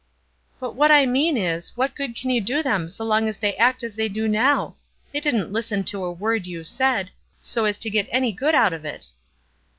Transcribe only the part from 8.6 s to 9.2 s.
of it."